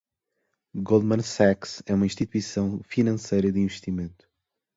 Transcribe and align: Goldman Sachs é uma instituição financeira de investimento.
Goldman 0.81 1.21
Sachs 1.21 1.83
é 1.85 1.93
uma 1.93 2.07
instituição 2.07 2.81
financeira 2.81 3.51
de 3.51 3.59
investimento. 3.59 4.27